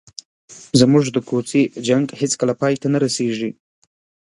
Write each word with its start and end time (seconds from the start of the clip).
زموږ 0.79 1.05
د 1.15 1.17
کوڅې 1.29 1.61
جنګ 1.87 2.05
هېڅکله 2.19 2.53
پای 2.61 2.73
ته 2.81 2.87
نه 2.93 2.99
رسېږي. 3.03 3.49